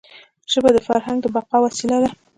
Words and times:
ژبه 0.51 0.69
د 0.73 0.77
فرهنګ 0.87 1.17
د 1.21 1.25
بقا 1.35 1.57
وسیله 1.65 1.97
ده. 2.03 2.09